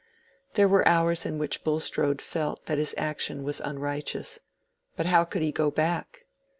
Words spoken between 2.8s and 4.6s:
action was unrighteous;